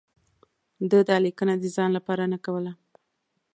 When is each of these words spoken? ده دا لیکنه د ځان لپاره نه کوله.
ده 0.89 0.99
دا 1.09 1.17
لیکنه 1.25 1.53
د 1.57 1.63
ځان 1.75 1.89
لپاره 1.97 2.23
نه 2.33 2.37
کوله. 2.45 2.71